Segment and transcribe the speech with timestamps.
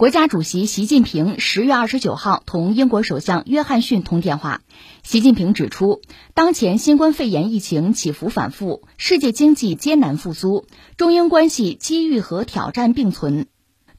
[0.00, 4.62] 国家主席习近平十月二十九号同英国首相约翰逊通电话。
[5.02, 6.00] 习近平指出，
[6.32, 10.64] 当前新冠肺炎疫情起伏反复，世界经济艰难复苏，
[10.96, 13.48] 中英关系机遇和挑战并存。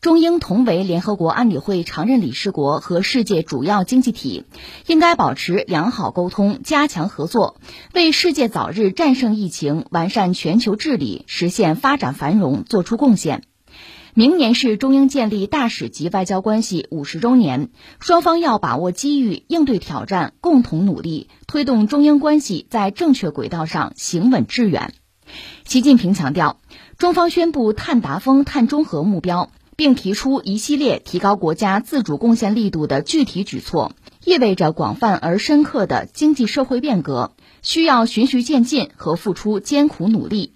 [0.02, 4.46] 中英同为联合国安理会常任理事国和世界主要经济体，
[4.88, 7.58] 应该保持良好沟通，加强合作，
[7.94, 13.44] 为世界早日战胜疫情、完善全球治理、实现发展繁荣作出贡献。
[14.14, 17.70] 明年是中英建立大使级外交关系五十周年，
[18.02, 24.94] 双方要把握机遇，应对挑战，共同努力，推动中英关系在正确轨道上行稳致远。
[25.64, 26.60] 习近平强调，
[26.98, 33.94] 中方宣布碳达峰、碳中和目标，并提出一系列提高国家自主贡献力度的具体举措，
[34.26, 40.52] 意味着广泛而深刻的经济社会变革，需要循序渐进和付出艰苦努力。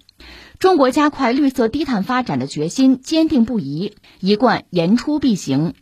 [0.58, 5.74] 中国加快绿色低碳发展的决心坚定不移，一贯言出必行。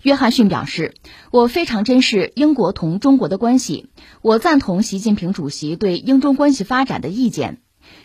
[0.00, 0.94] 约翰逊表示
[1.30, 3.90] ：“我非常珍视英国同中国的关系，
[4.22, 7.60] 我赞同习近平主席对英中关系发展的意见。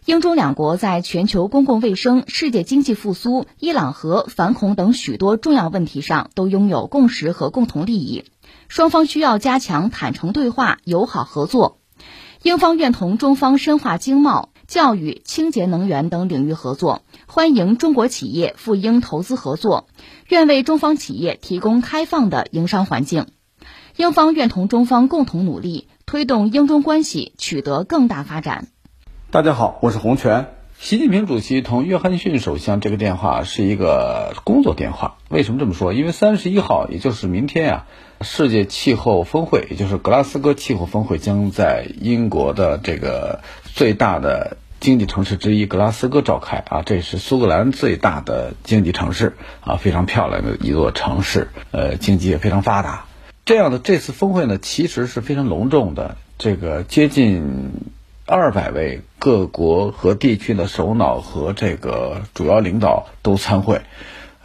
[0.06, 8.26] 英中两国在全球公共卫生、世界经济复苏、伊朗核反恐等许多重要问题上都拥有共识和共同利益，
[8.68, 11.80] 双方需要加强坦诚对话、友好合作。
[12.42, 19.88] 英方愿同中方深化经贸。”教育、清洁能源等领域合作，欢迎中国企业赴英投资合作，
[20.28, 23.28] 愿为中方企业提供开放的营商环境。
[23.98, 28.66] 英方愿同中方共同努力，推动英中关系取得更大发展。
[29.30, 30.48] 大家好，我是洪泉。
[30.80, 35.18] 习近平主席同约翰逊首相这个电话是一个工作电话。
[35.30, 35.94] 为什么这么说？
[35.94, 37.88] 因为三十一号，也就是明天啊，
[38.22, 46.84] 世界气候峰会，也就是格拉斯哥气候峰会，将在英国的这个最大的经济城市之一格拉斯哥召开啊。
[46.86, 53.06] 这是苏格兰最大的经济城市啊，非常漂亮的一座城市，呃，经济也非常发达。
[53.46, 57.72] 这样的这次峰会呢，其实是非常隆重的，这个接近。
[58.26, 63.82] 二百位各国和地区的首脑和这个主要领导都参会，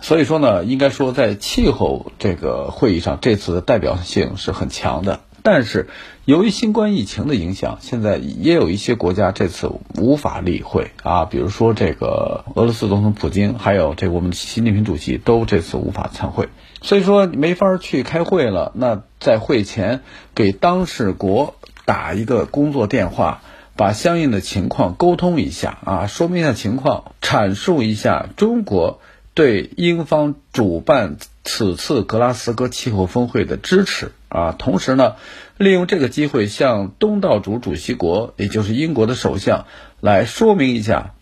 [0.00, 5.20] 所以说呢，应该说在气候这个会议上，这次的代表性是很强的。
[5.50, 5.88] 但是
[6.26, 16.50] 由于新冠疫情的影响，现在也有一些国家这次无法例会啊，比如说这个俄罗斯总统普京，还有这个我们习近平主席都这次无法参会，
[16.82, 18.72] 所以说没法去开会了。
[18.74, 20.02] 那在会前
[20.34, 21.54] 给当事国
[21.86, 23.40] 打一个工作电话。
[23.78, 29.00] 把相应的情况沟通一下啊，说明一下情况，阐述一下中国
[29.34, 34.52] 对英方主办此次格拉斯哥气候峰会的支持啊。
[34.52, 35.16] 同时呢，
[35.56, 39.66] 利用这个机会向东道主主席国，也就是英国的首相，
[40.00, 41.14] 来说明一下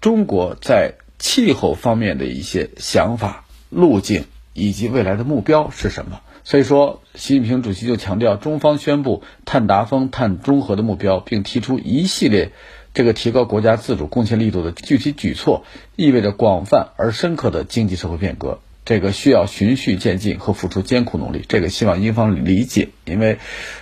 [0.00, 6.20] 中国在气候方面的一些想法、路径以及未来的目标是什么。
[6.46, 12.52] 所以说，习近平主席就强调，中方宣布碳达峰、碳中和的目标，并提出一系列
[12.92, 15.64] 这个提高国家自主贡献力度的具体举措，
[15.96, 18.60] 意味着广泛而深刻的经济社会变革。
[18.84, 22.88] 这个需要循序渐进和付出艰苦努力，这个希望英方理解。
[23.04, 23.38] 因为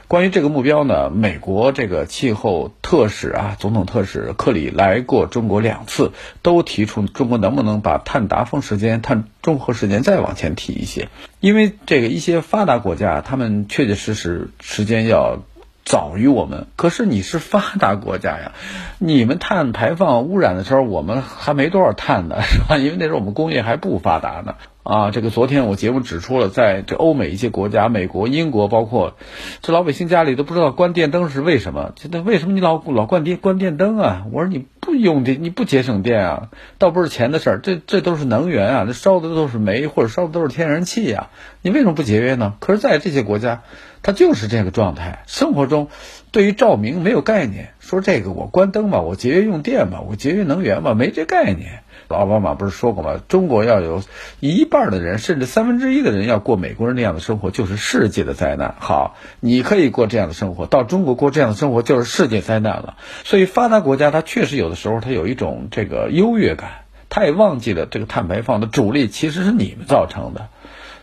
[0.09, 11.09] 关于这个目标呢，美国这个气候特使啊，总统特使克里来过中国两次，都提出中国能不能把碳达峰时间、碳中和时间再往前提一些。
[11.41, 15.43] 因为这个一些发达国家，他们确确实实时间要。
[15.85, 18.53] 早于我们，可是你是发达国家呀，
[18.99, 22.79] 你们碳排放污染的时候，我们还没多少碳呢， 是吧？
[22.79, 24.55] 因为那时候我们工业还不发达呢。
[24.85, 29.17] 啊，这个昨天我节目指出了，在这欧美一些国家，美国、英国，包括
[29.61, 31.93] 这老百姓家里都不知道关电灯是为什么。
[31.97, 34.25] 现在为什么你老老关电关电灯啊？
[34.33, 41.29] 我说你不用电，你不节省电啊，倒不是钱的事儿，这这都是能源啊，这烧的都是煤或者烧的都是天然气呀，
[41.61, 42.55] 你为什么不节约呢？
[42.59, 43.63] 可是，在这些国家。
[44.03, 45.89] 他就是这个状态，生活中
[46.31, 51.83] 对于照明没有概念，说这个我关灯吧，我节约用电吧，我节约能源吧，没这概念。
[52.09, 53.23] 奥巴马不是说过吗？
[53.27, 54.03] 中国要有
[54.39, 58.75] 一半的人，甚至三分之一的人要过美国人那样的生活，就是世界的灾难。
[58.79, 62.97] 好，你可以过这样的生活，到中国过这样的生活就是世界灾难了。
[63.25, 66.71] 所以发达国家它确实有的时候它有一种这个优越感，
[67.09, 70.49] 他也忘记了这个碳排放的主力其实是你们造成的。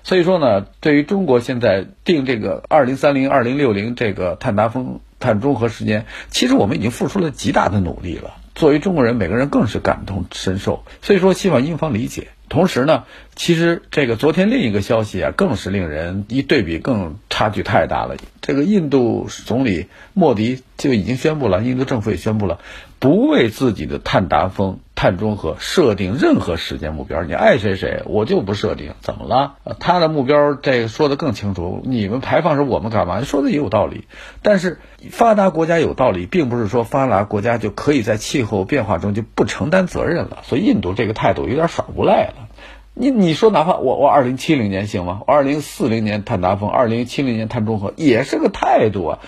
[0.09, 8.33] 所以说呢，对于中国现在定这个二零三零、二零六零这个碳达峰、碳中和时间，其实我们已经付出了极大的努力了。
[8.55, 10.83] 作为中国人，每个人更是感同身受。
[11.03, 12.29] 所以说，希望英方理解。
[12.49, 13.03] 同时呢，
[13.35, 18.15] 其实这个昨天另一个消息啊，更是令人一对比更差距太大了。
[18.41, 19.85] 这个印度总理
[20.15, 22.57] 莫迪就已经宣布了，印度政府也宣布了，
[22.99, 24.79] 不为自己的碳达峰。
[24.95, 29.55] 碳中和设定任何时间目标，你爱谁谁，我就不设定，怎么了？
[29.79, 33.23] 他的目标这个说的更清楚，你们排放时我们干嘛？
[33.23, 34.09] 说的也有道理，
[34.41, 34.79] 但是
[35.09, 40.39] 发达国家有道理，并不是说发达国家就可以在气候变化中就不承担责任了。
[40.43, 42.49] 所以印度这个态度有点耍无赖了。
[42.93, 45.21] 你你说哪怕我我二零七零年行吗？
[45.25, 49.19] 我二零四零年碳达峰，二零七零年碳中和也是个态度啊。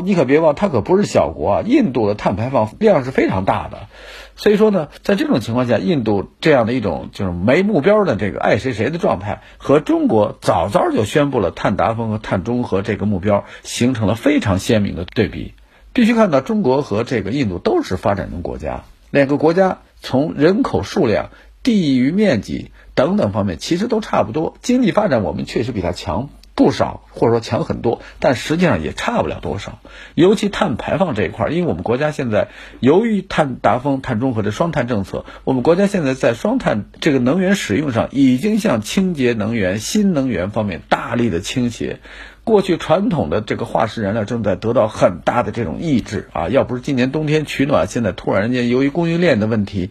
[0.00, 1.62] 你可别忘，它可不是小国啊！
[1.64, 3.88] 印度的碳排放量是非常大的，
[4.36, 15.54] 所以说呢，在这种情况下，印度这样的一种就是没目标的这个爱谁谁的状态，和中国早早就宣布了碳达峰和碳中和这个目标，形成了非常鲜明的对比。
[15.92, 21.30] 必须看到，中国和这个印度都是发展中国家，两个国家从人口数量、
[21.62, 26.28] 地域面积等等方面其实都差不多，经济发展我们确实比它强。
[26.60, 29.78] 不少，或者说强很多，但实际上也差不了多少。
[30.14, 32.48] 尤其碳排放这一块，因为我们国家现在
[32.80, 42.00] 由于碳达峰、碳中和的双碳政策，我们国家现在在双碳这个能源使用上，已经向清洁能源、新能源方面大力的倾斜。
[42.44, 46.50] 过去传统的这个化石燃料正在得到很大的这种抑制啊！
[46.50, 49.90] 要不是今年冬天取暖，现在突然间由于供应链的问题，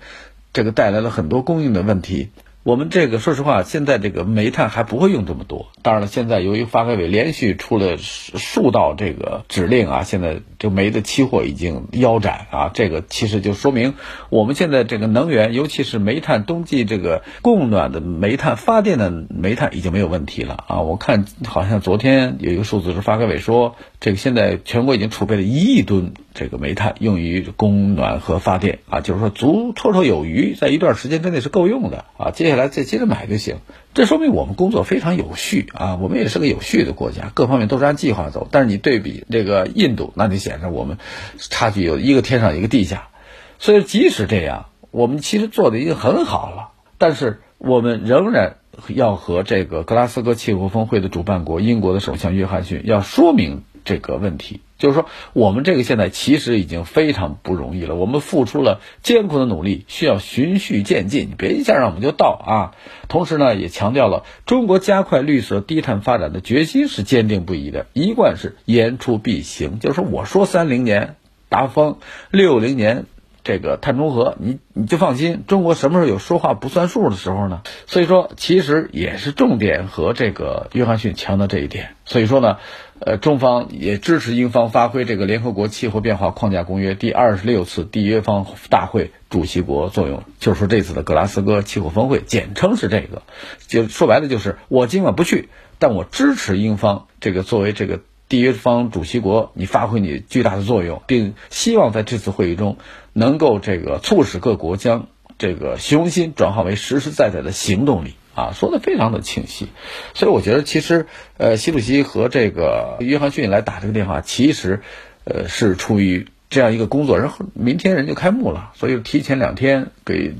[0.53, 2.29] 这个带来了很多供应的问题。
[2.61, 5.69] 我们这个说实话，现在这个煤炭还不会用这么多。
[5.81, 12.69] 当然了，现在由于发改委连续出了数道这个指令啊，现在这煤的期货已经腰斩啊。
[12.73, 13.93] 这个其实就说明
[14.29, 20.81] 我们现在这个能源，尤其是煤炭，冬季这个供暖的煤炭发电的煤炭已经没有问题了啊。
[20.81, 32.31] 我看好像昨天有一个数字是发改委说，这个现在全国已经储备了一亿吨这个煤炭用于供暖和发电啊，就是说足绰绰有余，在一段时间之内是够用的啊。
[32.31, 33.57] 接下来再接着买就行，
[33.93, 38.47] 这说明我们工作非常有序啊，我们也是个有序的国家，各方面都是按计划走。
[38.51, 40.97] 但是你对比这个印度，那就显示我们
[41.37, 43.09] 差距有一个天上一个地下。
[43.57, 53.63] 所以即使这样，我们其实做的已经很好了，但是我们仍然要和这个格拉斯哥气候峰会的主办国英国的首相约翰逊要说明。
[53.85, 57.93] 这个问题就是说，我们这个现在其实已经非常不容易了。
[57.93, 62.73] 我们付出了艰苦的努力，需要循序渐进，你别一下让我们就到啊。
[63.07, 69.79] 同时呢，也强调了中国加快绿色低碳发展的决心是坚定不移的，一贯是言出必行。
[69.79, 71.17] 就是说，我说三零年
[71.49, 71.97] 达峰，
[72.31, 73.05] 六零年。
[73.49, 77.63] 这个碳中和，你你就放心，中国什么时候有说话不算数的时候呢？
[77.87, 81.95] 所以说，其实也是重点和这个约翰逊强调这一点。
[82.05, 82.57] 所以说呢，
[82.99, 90.21] 呃，中方也支持英方发挥这个联合国气候变化框架公约第二十六次缔约方大会主席国作用。
[90.39, 93.23] 就是说，这次的格拉斯哥气候峰会，简称是这个，
[93.65, 95.49] 就说白了就是我尽管不去，
[95.79, 98.01] 但我支持英方这个作为这个。
[98.29, 102.77] 缔约方主席国，你发挥你巨大的作用，并希望在这次会议中
[103.11, 105.07] 能够这个促使各国将
[105.39, 109.69] 这个虚荣心转化为实实在在的行动力啊，说的非常的清晰。
[110.13, 114.81] 所以我觉得，其实呃，习主席和这个约翰逊来打这个电话，其实
[115.23, 120.35] 呃是出于这样一个工作，然后明天人就开幕了，所以提前两天给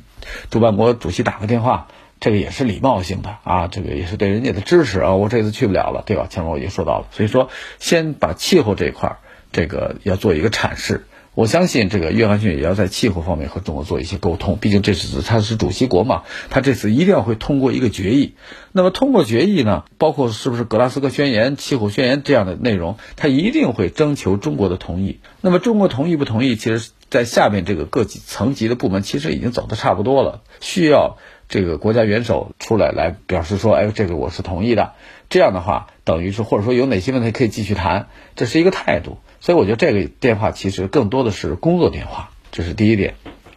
[0.52, 1.88] 主办国主席打个电话。
[2.20, 5.16] 这个也是礼貌性的啊，这个也是对人家的支持啊。
[5.16, 6.28] 我这次去不了了，对吧？
[6.30, 7.50] 前面我已经说到了，所以说
[7.80, 9.18] 先把气候这一块儿，
[9.52, 11.06] 这个要做一个阐释。
[11.36, 18.34] 我相信这个约翰逊也要在气候方面和中国做一些沟通，毕竟这次他是主席国嘛，他这次一定要会通过一个决议。
[18.74, 25.20] 那么通过决议呢，包括是不是格拉斯哥宣言、气候宣言这样的内容，他一定会征求中国的同意。
[25.40, 31.18] 那么中国同意不同意，其实在下面这个各级层级的部门其实已经走的差不多了，需要。
[31.50, 34.94] 这个国家元首出来来表示说，哎，这个我是同意的。
[35.30, 39.18] 这样的话，等于是或者说有哪些问题可以继续谈，这是一个态度。
[39.42, 43.16] 所以我觉得这个电话其实更多的是工作电话，这是第一点。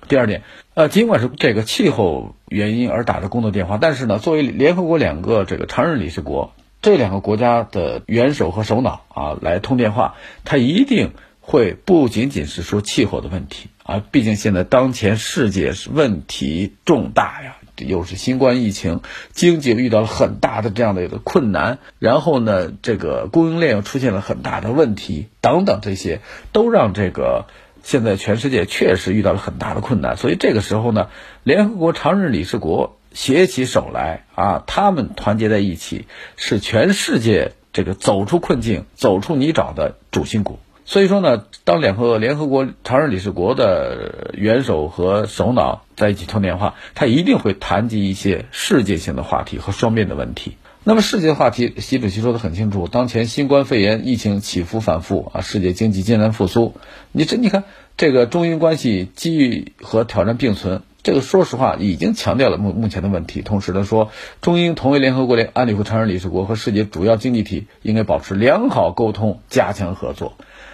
[0.08, 0.42] 第二点，
[0.74, 17.56] 呃，尽管是这个气候原因而打的工作电话，但是呢，作为联合国两个这个常任理事国，这两个国家的元首和首脑啊来通电话，他一定会不仅仅是说气候的问题啊，毕竟现在当前世界是问题重大呀。
[17.78, 19.00] 又是新冠疫情，
[19.32, 26.20] 经济遇到了很大的这样的一个困难，然后呢，这个供应链又出现了很大的问题，等等，这些
[26.52, 27.46] 都让这个
[27.82, 30.16] 现在全世界确实遇到了很大的困难。
[30.16, 31.08] 所以这个时候呢，
[31.42, 40.58] 联合国常任理事国携起手来啊，他们团结在一起，是全世界这个走出困境、走出泥沼的主心骨。
[40.84, 50.56] 所以说呢，当两个联合国常任理事国的元首和首脑在一起通电话，他一定会谈及一些世界性的话题和双边的问题。
[50.84, 56.74] 那么世界话题，习主席说的很清楚，当前新冠肺炎疫情起伏反复啊，世界经济艰难复苏。
[57.12, 57.62] 你这你看，
[57.96, 63.42] 这个中英关系机遇和挑战并存，这个说实话已经强调了目目前的问题。
[63.42, 64.10] 同时呢，说
[64.40, 70.32] 中英同为联合国联安理会常任理事国和世界主要经济体，应该保持良好沟通，加强合作。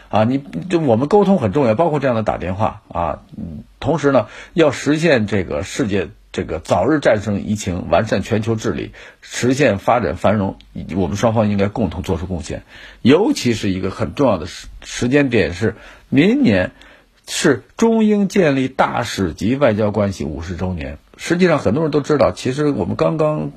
[0.08, 0.38] 啊，你
[0.68, 3.20] 就我们沟通很重要，包括这样的打电话啊。
[3.36, 10.56] 嗯同时呢，要实现这个世界这个早日战胜疫情，完善全球治理，实现发展繁荣，
[10.96, 12.64] 我们双方应该共同做出贡献。
[13.02, 15.76] 尤其是一个很重要的时时间点是
[16.08, 16.72] 明年，
[17.28, 20.98] 是中英建立大使级外交关系五十周年。
[21.16, 23.52] 实际上，很多人都知道，其实我们刚刚。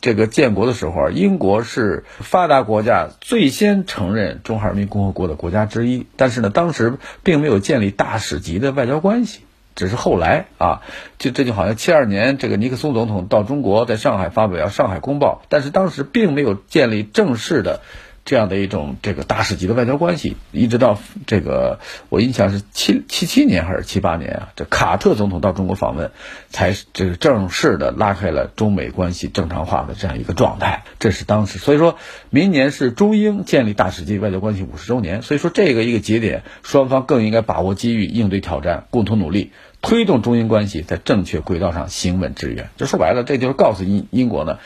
[0.00, 9.40] 这个建国的时候啊，英国是发达国家最先承认中华人民共和国的国家之一，但是呢，当时并没有建立大使级的外交关系，
[9.74, 10.82] 只是后来啊，
[11.18, 17.80] 就这就好像七二年这个尼克松总统到中国，在上海发表《上海公报》，但是当时并没有建立正式的。
[18.28, 21.80] 这样的一种这个大使级的外交关系，一直到这个
[22.10, 26.10] 我印象是七七七年还是七八年啊，这卡特总统到中国访问，
[26.50, 30.84] 才这个正式的拉开了中美关系正常化的这样一个状态。
[30.98, 31.96] 这是当时，所以说
[32.28, 42.68] 明年是中英建立大使级外交关系五十周年，所以说这个一个节点，双方更应该把握机遇，应对挑战，共同努力，推动中英关系在正确轨道上行稳致远。
[42.76, 44.58] 就说白了，这就是告诉英英国呢，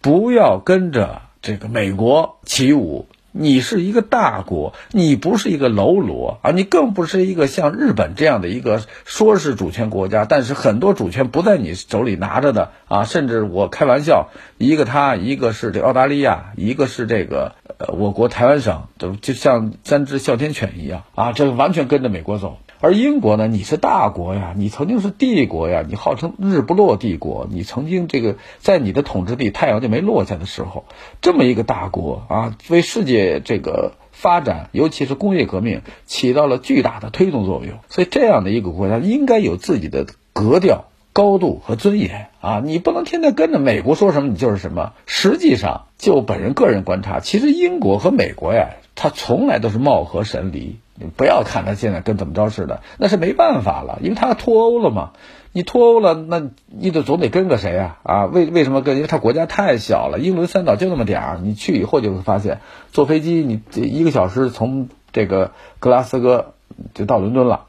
[0.00, 1.22] 不要跟着。
[1.42, 14.28] 这个美国起舞，你是一个大国，你不是一个喽啰啊，你更不是一个像日本这样的一个说是主权国家，但是很多主权不在你手里拿着的啊，甚至我开玩笑，
[14.58, 22.58] 一个他，一个是这澳大利亚，一个是这个呃我国台湾省，就就像三只哮天犬一样啊，这完全跟着美国走。
[22.82, 23.46] 而英国呢？
[23.46, 30.86] 你是大国呀，你曾经是帝国呀，你号称日不落帝国，你曾经这个在你的统治地太阳就没落下的时候，
[31.20, 37.74] 这么一个大国啊，为世界这个发展，尤其是工业革命起到了巨大的推动作用。
[37.90, 42.62] 所以这样的一个国家应该有自己的格调、高度和尊严啊！
[42.64, 44.94] 你不能天天跟着美国说什么你就是什么。
[45.04, 50.76] 实际上，就本人个人观察，其实英国和美国呀，它从来都是貌合神离。
[51.00, 55.12] 你不要看他现在跟怎么着似的，那是没办法了，因为他脱欧了嘛。
[55.52, 57.98] 你脱欧了，那你得总得跟个谁啊？
[58.04, 58.94] 啊，为为什么跟？
[58.94, 61.40] 因为他国家太小了，英伦三岛就那么点儿。
[61.42, 62.60] 你去以后就会发现，
[62.92, 66.54] 坐飞机你这一个小时从这个格拉斯哥
[66.94, 67.64] 就到伦敦了，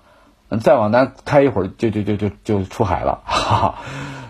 [0.62, 3.22] 再往南开一会儿就就就就就出海了。
[3.26, 3.76] 哈哈，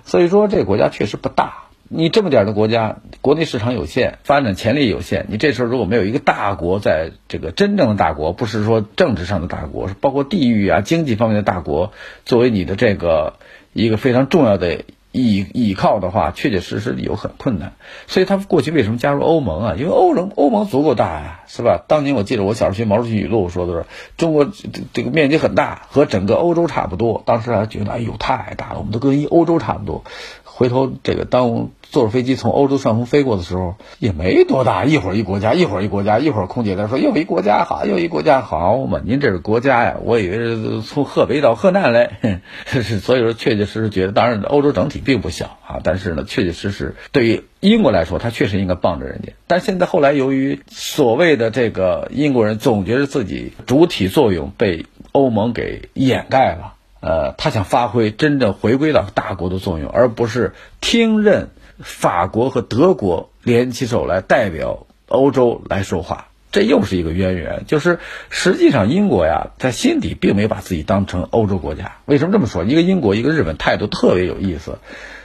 [0.05, 1.60] 所以说这个国家确实不大。
[1.93, 5.25] 你这么点的国家，国内市场有限，发展潜力有限。
[5.27, 11.91] 你这时候如果没有一个大国，在这个真正的大国，不是说政治上的大国，是包括地域啊、经济方面的大国，
[12.23, 13.33] 作为你的这个
[13.73, 17.73] 一个非常重要的依依靠的话，确确实实有很困难。
[18.07, 19.75] 所以他过去为什么加入欧盟啊？
[19.77, 21.83] 因为欧盟欧盟足够大呀，是吧？
[21.89, 24.49] 当年我记得我小时候学毛主席语录说的是，中国
[24.93, 27.21] 这个面积很大，和整个欧洲差不多。
[27.25, 30.05] 当时还觉得哎呦太大了，我们都跟一欧洲差不多。
[30.45, 39.01] 回头这个当坐着飞机从欧洲上空飞过的时候，也没多大，一会儿一国家，一会儿一国家，一会儿空姐在说又一国家好，又一国家好嘛。
[39.03, 42.11] 您这是国家呀，我以为是从河北到河南嘞。
[42.65, 49.33] 所以说，确确实实觉得，当然欧洲整体并不小啊，但是呢，确确实实对于英国来说，他确实应该帮着人家。
[49.47, 56.75] 但现在后来由于所谓的这个英国人总觉得自己主体作用被欧盟给掩盖了。
[57.01, 61.49] 呃，他想发挥真正回归到大国的作用，而不是听任
[61.83, 66.27] 法国和德国联起手来代表欧洲来说话。
[66.51, 71.93] 这又是一个渊源，就是实际上英国呀，在心底并没有把自己当成欧洲国家。
[72.03, 72.65] 为什么这么说？
[72.65, 74.79] 一个英国，一个日本，态度特别有意思。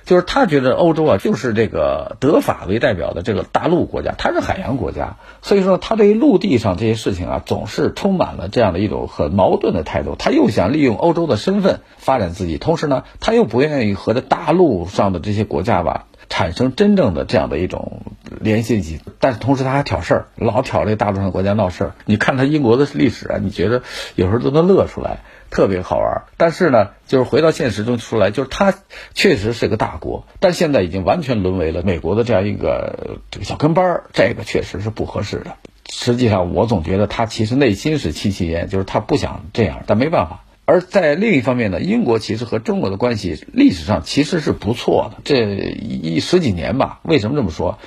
[0.04, 10.14] 就是他觉得欧洲啊，就是这个德法为代表的这个大陆国家，它是海洋国家，所以说他对于陆地上这些事情啊，总是充满了这样的一种很矛盾的态度。
[10.16, 18.02] 他又想利用欧洲的身份发展自己，同时呢，他又不愿意和这大陆上的这些国家吧产生真正的这样的一种
[18.40, 19.00] 联系起。
[19.20, 21.94] 但是同时他还挑事儿，老挑这大陆上国家闹事儿。
[22.04, 23.82] 你看他英国的历史啊，你觉得
[24.14, 25.18] 有时候都能乐出来。
[25.48, 28.74] 特别好玩，但是呢，就是回到现实中出来，就是他
[29.14, 35.54] 确实是个大国，但现在已经完全沦为了美国的这样一个这个小跟班儿，这个确实是不合适的。
[35.88, 40.42] 实际上，我总觉得他其实内心是戚戚焉，就是他不想这样，但没办法。
[40.66, 45.46] 而在另一方面呢，英国其实和中国的关系历史上其实是不错的，这
[45.80, 47.00] 一十几年吧。
[47.02, 47.78] 为什么这么说？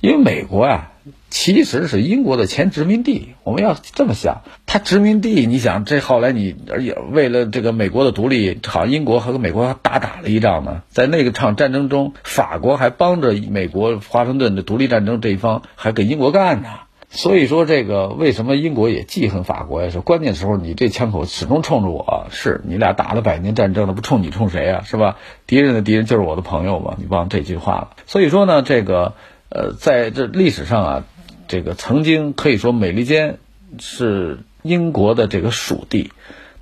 [0.00, 0.86] 因为美国啊。
[1.30, 16.68] 其实是英国的前殖民地，我们要这么想，它殖民地，你想这后来你而且为了这个美国的独立，好像英国和美国还大打了一仗呢，在那个场战争中，法国还帮着美国华盛顿的独立战争这一方还给英国干呢，
[17.12, 19.90] 所以说，这个为什么英国也记恨法国呀？
[19.90, 24.82] 是关键时候你这枪口始终冲着我，是你俩打了百年战争了，不冲你冲谁呀？
[24.84, 25.16] 是吧？
[25.46, 27.90] 敌人的敌人就是我的朋友嘛，你忘这句话了。
[28.06, 29.14] 所以说呢，这个
[29.48, 31.04] 呃，在这历史上啊，
[31.48, 33.38] 这个曾经可以说美利坚
[33.80, 36.12] 是英国的这个属地。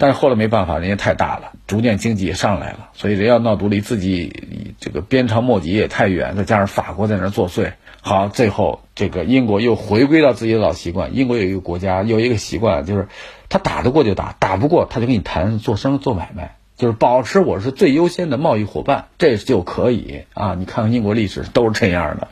[0.00, 11.14] 但是后来没办法，人家太大了，逐渐经济也上来了，所以人要闹独立，自己这个鞭长莫及也太远，再加上法国在那作祟，好，最后这个英国又回归到自己的老习惯。
[11.14, 13.08] 英国有一个国家有一个习惯，就是
[13.48, 20.54] 他打得过就打，打不过他就跟你谈做生意做买卖，就是保持我是最优先的贸易伙伴，这就可以啊。
[20.54, 22.28] 你看看英国历史都是这样的，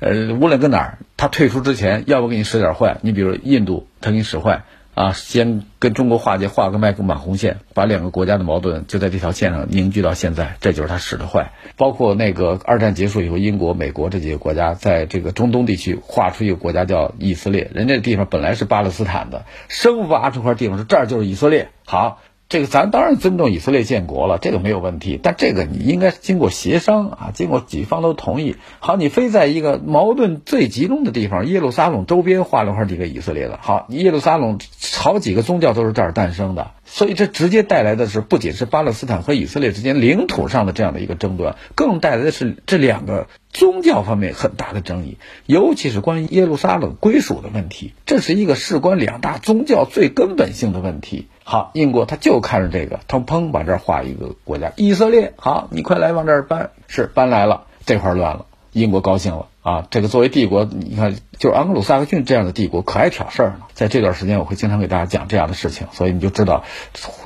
[0.00, 4.64] 呃，无论跟哪儿，他退出之前要不给你使点坏，你比如印度，他给你使坏。
[4.96, 11.52] 啊，先跟中国划界，画个麦克马红线，把两个国家的矛盾就在这条线上凝聚到现在，这就是他使的坏。
[11.76, 22.22] 包括那个二战结束以后，英国、美国这几个国家在这个中东地区划出一个国家叫以色列，人家地方本来是巴勒斯坦的，生挖出块地方说这儿就是以色列，好。
[22.48, 25.18] 这个咱当然尊重以色列建国了，这个没有问题。
[25.20, 28.54] 但这个你应该经过协商啊，经过几方都同意。
[28.78, 33.58] 好，你非在一个矛盾最集中的地方耶路撒冷周边划了块地给以色列的。
[33.60, 34.60] 好，耶路撒冷
[34.94, 51.26] 好几个宗教都是这儿诞生的，所以这直接带来的是不仅是巴勒斯坦和以色列之间领土上的这样的一个争端，更带来的是这两个宗教方面很大的争议，尤其是关于耶路撒冷归属的问题，这是一个事关两大宗教最根本性的问题。
[51.48, 55.32] 好，英国他就看着这个，他砰把这儿画一个国家，以色列。
[55.36, 59.86] 好，你快来往这儿搬，是搬来了，这块乱了，英国高兴了啊。
[59.88, 63.68] 这个作为帝国，你看，就是安格鲁萨克逊这样的帝国，可爱挑事儿了。
[63.74, 66.64] 在这段时间，我会经常给大家讲这样的事情，所以你就知道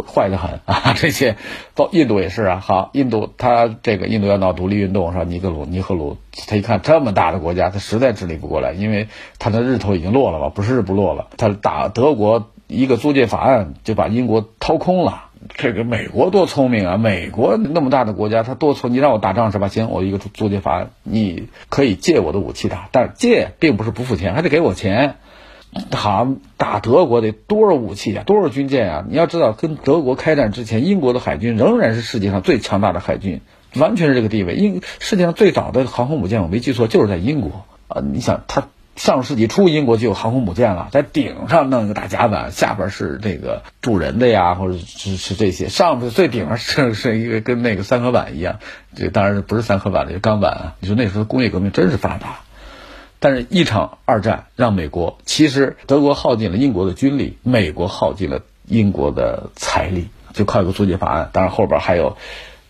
[0.07, 0.93] 坏的很 啊。
[0.95, 1.39] 这些，
[1.75, 2.61] 到印度也是啊。
[2.63, 5.25] 好，印度他这个印度要闹独立运动是吧？
[5.25, 9.09] 尼格鲁、尼赫鲁，他一看这么大的国家，他实在治理不过来，因为
[9.39, 12.51] 他的日头已经落了嘛，不是日不落了，他打德国。
[12.71, 15.25] 一个租借法案就把英国掏空了。
[15.55, 16.97] 这个美国多聪明啊！
[16.99, 19.69] 美国那么大的国家，他多聪，你让我打仗是吧？
[19.69, 25.17] 行，我一个租借法案，你可以借我的武器打，但是借并不是不付钱，还得给我钱。
[25.93, 28.23] 好，打德国得多少武器啊？
[28.25, 29.05] 多少军舰啊？
[29.09, 33.41] 你要知道，跟德国开战之前，英国的海军仍然是世界上最强大的海军，
[33.77, 34.55] 完全是这个地位。
[34.55, 38.03] 英世界上最早的航空母舰，我没记错，就是在英国啊！
[38.03, 38.69] 你想他。
[39.01, 45.71] 上世纪初，英国就有航空母舰了，在顶上弄一个大甲板，下边是这个住人的呀，或者是是这些。
[45.71, 48.59] 上边最顶上是是一个跟那个三合板一样，
[48.95, 50.75] 这当然不是三合板的，是钢板啊。
[50.81, 52.41] 你说那时候工业革命真是发达，
[53.21, 61.31] 但是一场二战让美国，其实德国耗尽了英国的军力，美国耗尽了英国的财力，就靠一个租借法案。
[61.33, 62.19] 当然后边还有，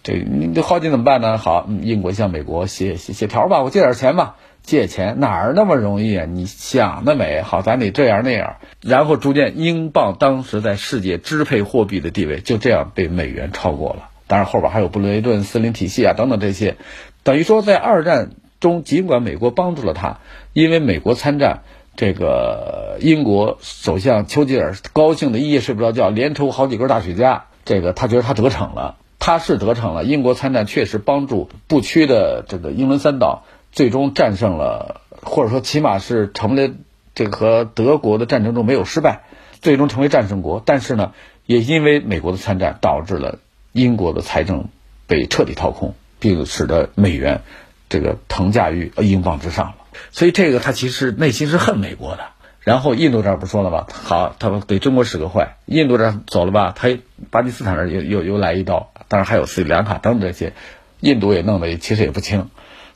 [0.05, 1.38] 这你这耗尽怎么办呢？
[1.38, 4.37] 好，英国向美国写写写条吧，我借点钱吧。
[4.62, 6.27] 借钱哪儿那么容易啊？
[6.27, 7.42] 你想得美！
[7.42, 14.09] 好，咱得这样那样，然后逐渐英镑当时在世界支配货币的地位就这样被美元超过了。
[14.27, 16.77] 当然后边还有布雷顿森林体系啊等等这些，
[17.25, 20.18] 等于说在二战中，尽管美国帮助了他，
[20.53, 21.62] 因为美国参战，
[21.96, 27.40] 这个英国首相丘吉尔高兴的一夜睡不着觉，连抽好几根大雪茄。
[27.64, 30.05] 这个他觉得他得逞了，他是得逞了。
[30.05, 33.44] 英国参战确实帮助不屈的这个英伦三岛。
[33.73, 36.71] 最终战胜了，或者说起码是成了
[37.15, 39.23] 这个和德国的战争中没有失败，
[39.61, 40.63] 最终成为战胜国。
[40.65, 41.13] 但是呢，
[41.47, 43.39] 也因为美国的参战，导致了
[43.73, 44.69] 英国的财政
[45.07, 47.43] 被彻底掏空，并使得美元
[47.89, 49.75] 这个腾驾于英镑之上了。
[50.11, 52.25] 所以这个他其实内心是恨美国的。
[52.61, 53.87] 然后印度这儿不说了吗？
[53.91, 55.57] 好，他给中国使个坏。
[55.65, 56.75] 印度这儿走了吧？
[56.77, 56.99] 他
[57.31, 58.93] 巴基斯坦这儿又又又来一刀。
[59.09, 60.53] 当然还有斯里兰卡等等这些，
[61.01, 62.51] 印度也弄得其实也不轻。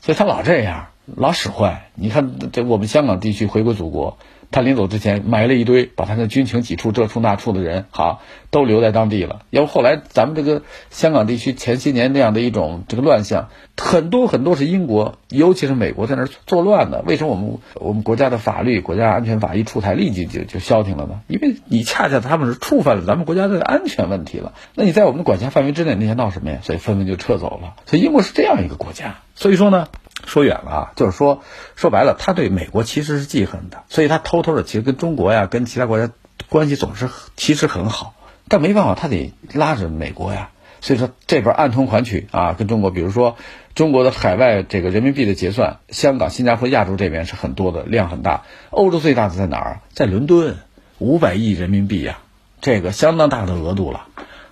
[0.05, 1.89] 所以他老这样，老使坏。
[1.95, 4.19] 你看，这我们香港地区回归祖国，
[4.55, 9.41] 他临走之前埋了一堆，把他的军情几处这处那处的人，好，都留在当地了。
[9.49, 17.03] 要不后来咱们这个香港地区前些年那样的一种这个乱象，很多很多是英国，尤其是美国在那儿作乱的。
[17.05, 21.19] 为什么我们我们国家的法律、国家安全法一出台，立即就就消停了呢？
[21.27, 24.53] 因为你恰恰他们是触犯了咱们国家的安全问题了。
[24.73, 26.59] 那你在我们的管辖范围之内，那些闹什么呀？
[26.63, 27.73] 所以纷纷就撤走了。
[27.87, 29.17] 所以英国是这样一个国家。
[29.35, 29.89] 所以说呢，
[30.25, 31.43] 说远了啊，就是说，
[31.75, 36.13] 说白了，他对美国其实是记恨的，所以他偷偷的其实跟中国呀，跟其他国家
[36.49, 38.13] 关系总是其实很好，
[38.47, 40.49] 但没办法，他得拉着美国呀。
[40.81, 43.37] 所以说这边暗通款曲啊，跟中国，比如说
[43.73, 49.81] 中国的海外这个人民币的结算，香港、新加坡、亚洲这边是很多的量很大，欧洲最大的在哪儿？
[49.93, 50.57] 在伦敦，
[50.99, 52.19] 五百亿人民币呀，
[52.61, 54.07] 这个相当大的额度了。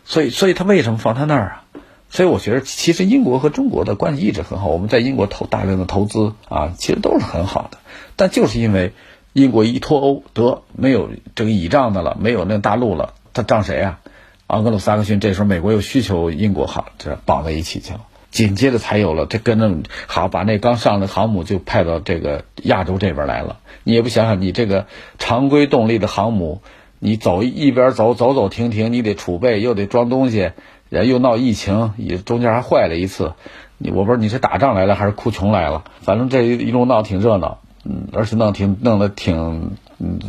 [0.05, 1.63] 所以，所以他为什么放他那儿啊？
[2.13, 4.67] 所以我觉得，其实英国和中国的关系一直很好。
[4.67, 7.79] 我们在英国投大量的投资啊，其实都是很好的。
[8.15, 8.93] 但就是因为
[9.33, 13.99] 英国一脱欧，得没有这个倚仗的了，没有那大陆了，他仗谁啊？
[14.47, 18.01] 盎格鲁撒克逊这时候美国又需求英国，好，这绑在一起去了。
[18.29, 23.57] 紧接着才有了，这跟着好把那刚上的航母就派到这个亚洲这边来了。
[23.83, 24.85] 你也不想想，你这个
[25.17, 26.61] 常规动力的航母，
[26.99, 30.51] 你走一边走走走停停，你得储备，又得装东西，
[30.99, 33.33] 人又闹疫情，也中间还坏了一次。
[33.77, 39.71] 你我不知道你是打仗来了还是哭穷来了，反正这一路闹挺热闹，嗯，而且弄挺弄得挺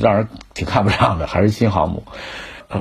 [0.01, 2.03] 让人挺看不上的，还是新航母。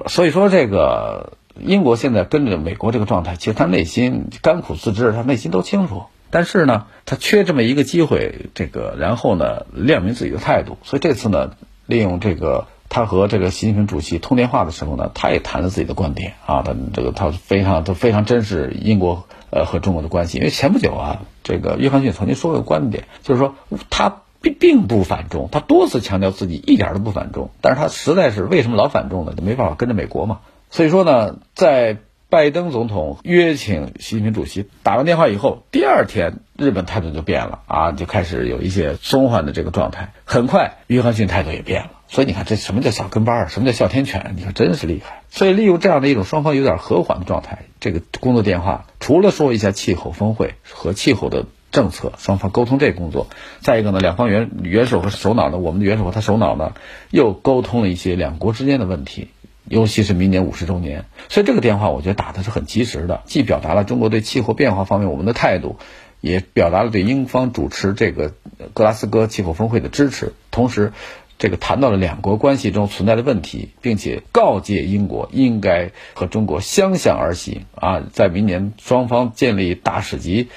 [0.07, 1.33] 所以说这个。
[1.59, 6.05] 英国现在跟着美国这个状态，其实他内心甘苦自知，他内心都清楚。
[6.31, 10.79] 但是呢，他缺这么一个机会，这个然后呢，亮明自己的态度。
[10.81, 11.51] 所以这次呢，
[11.85, 16.61] 利用这个他和这个习近平主席通电话的时候呢，他也谈了自己的观点啊。
[16.61, 23.55] 他这个他非常他非常珍视英国呃和中国的关系，因为前不久啊，这个约翰逊曾经说过一个观点，就是说
[23.89, 29.33] 他并并不反中，他多次强调自己一点都不反中，但是他实在是为什么老反中呢？
[29.35, 30.41] 就没办法跟着美国嘛。
[30.69, 31.97] 所以说呢，在
[32.29, 40.13] 拜登总统约请习近平主席打完电话以后，第二天日本态度就变了啊，就开始有一些松缓的这个状态。
[40.25, 41.91] 很快，约翰逊态度也变了。
[42.07, 43.47] 所以你看，这什么叫小跟班儿？
[43.49, 44.33] 什么叫哮天犬？
[44.35, 45.21] 你看，真是厉害。
[45.29, 53.27] 所以利用这样的一种双方有点和缓的状态，这个工作电话除了说一下气候峰会和气候的政策，双方沟通这个工作。
[53.61, 56.73] 再一个呢，两方元元首和首脑呢，我们的元首和他首脑呢，
[57.09, 59.29] 又沟通了一些两国之间的问题。
[59.65, 65.77] 尤其是明年五十周年，所以这个电话我觉得打的是很及时的，既表达了中国对气候变化方面我们的态度，
[66.23, 68.33] 也表达了对英方主持这个
[68.73, 70.93] 格拉斯哥气候峰会的支持，同时，
[71.37, 80.47] 这个谈到了两国关系中存在的问题，并且告诫英国应该和中国相向而行啊，在明年双方建立大使级。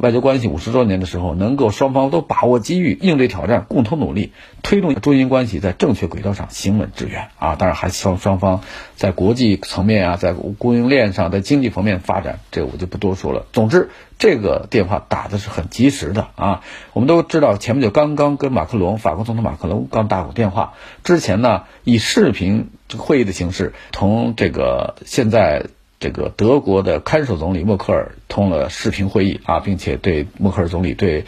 [0.00, 7.54] 外交关系五十周年的时候，能够双方都把握机遇，应对挑战，共同努力，推动中英关系在正确轨道上行稳致远啊！
[7.54, 8.62] 当然，还希望双方
[8.96, 13.46] 在国际层面啊，在供应链上，在经济方面发展，这我就不多说了。
[13.52, 16.62] 总之，这个电话打的是很及时的啊！
[16.92, 25.66] 我们都知道，前面就刚刚跟马克龙，法国总统马克龙刚打过电话，之前呢，以视频会议的形式同这个现在。
[26.04, 31.24] 这个德国的看守总理默克尔通了视频会议啊，并且对默克尔总理对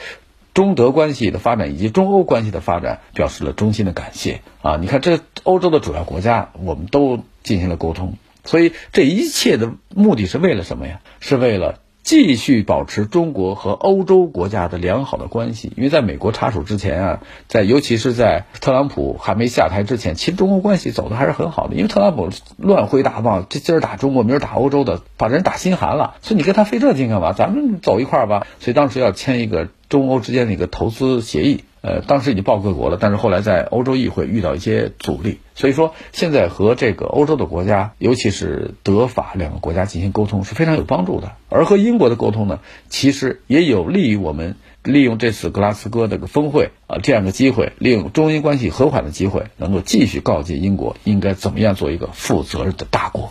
[0.53, 4.77] 中德关系的发展以及中欧关系的发展表示了衷心的感谢啊！
[4.77, 11.01] 你看，这欧洲的主要国家我们都进行了沟通，所以这一切的目的是为了什么呀？
[11.21, 11.79] 是为了。
[12.07, 21.75] 继续保持中国和欧洲国家的良好的关系，因为在美国插手之前啊，在尤其是在特朗普还没下台之前，其实中欧关系走的还是很好的。
[21.75, 26.15] 因为特朗普乱挥大棒， 这今儿打中国，明儿打欧洲的，把人打心寒了。
[26.23, 27.33] 所以你跟他费这劲干嘛？
[27.33, 28.47] 咱们走一块儿吧。
[28.61, 31.65] 所以当时要签一个中欧之间的一个投资协议。
[31.87, 41.31] 呃，当时已经报各国了，但是后来在欧洲议会遇到一些阻力，所以说现在和这个欧洲的国家，尤其是德法两个国家进行沟通是非常有帮助的。
[41.49, 53.31] 而和英国的沟通呢，其实也有利于我们利用这次格拉斯哥这个峰会啊这样的机会，利用中英关系和缓的机会，能够继续告诫英国应该怎么样做一个负责任的大国。